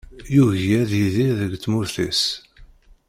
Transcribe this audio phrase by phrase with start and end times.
[0.33, 2.23] Yugi ad yidir deg tmurt-is.